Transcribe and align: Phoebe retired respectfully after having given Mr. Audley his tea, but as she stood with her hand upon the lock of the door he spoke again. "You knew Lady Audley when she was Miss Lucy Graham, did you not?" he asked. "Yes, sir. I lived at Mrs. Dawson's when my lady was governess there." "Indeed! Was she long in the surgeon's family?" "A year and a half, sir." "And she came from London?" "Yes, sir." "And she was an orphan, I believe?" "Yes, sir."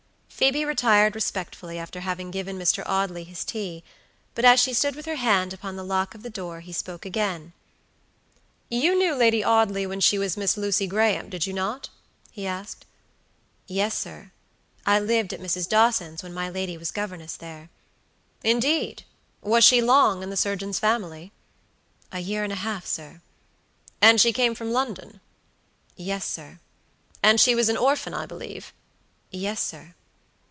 Phoebe 0.41 0.65
retired 0.65 1.13
respectfully 1.13 1.77
after 1.77 1.99
having 1.99 2.31
given 2.31 2.57
Mr. 2.57 2.81
Audley 2.87 3.23
his 3.23 3.45
tea, 3.45 3.83
but 4.33 4.43
as 4.43 4.59
she 4.59 4.73
stood 4.73 4.95
with 4.95 5.05
her 5.05 5.17
hand 5.17 5.53
upon 5.53 5.75
the 5.75 5.83
lock 5.83 6.15
of 6.15 6.23
the 6.23 6.31
door 6.31 6.61
he 6.61 6.73
spoke 6.73 7.05
again. 7.05 7.53
"You 8.67 8.95
knew 8.97 9.13
Lady 9.13 9.43
Audley 9.43 9.85
when 9.85 9.99
she 9.99 10.17
was 10.17 10.37
Miss 10.37 10.57
Lucy 10.57 10.87
Graham, 10.87 11.29
did 11.29 11.45
you 11.45 11.53
not?" 11.53 11.89
he 12.31 12.47
asked. 12.47 12.87
"Yes, 13.67 13.95
sir. 13.95 14.31
I 14.83 14.99
lived 14.99 15.31
at 15.31 15.39
Mrs. 15.39 15.69
Dawson's 15.69 16.23
when 16.23 16.33
my 16.33 16.49
lady 16.49 16.75
was 16.75 16.89
governess 16.89 17.35
there." 17.35 17.69
"Indeed! 18.43 19.03
Was 19.43 19.63
she 19.63 19.79
long 19.79 20.23
in 20.23 20.31
the 20.31 20.35
surgeon's 20.37 20.79
family?" 20.79 21.31
"A 22.11 22.17
year 22.19 22.43
and 22.43 22.51
a 22.53 22.63
half, 22.65 22.87
sir." 22.87 23.21
"And 24.01 24.19
she 24.19 24.33
came 24.33 24.55
from 24.55 24.71
London?" 24.71 25.21
"Yes, 25.95 26.25
sir." 26.25 26.59
"And 27.21 27.39
she 27.39 27.53
was 27.53 27.69
an 27.69 27.77
orphan, 27.77 28.15
I 28.15 28.25
believe?" 28.25 28.73
"Yes, 29.29 29.61
sir." 29.61 29.93